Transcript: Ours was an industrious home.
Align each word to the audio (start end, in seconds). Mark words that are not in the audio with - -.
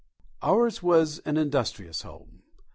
Ours 0.41 0.81
was 0.81 1.19
an 1.25 1.37
industrious 1.37 2.01
home. 2.01 2.41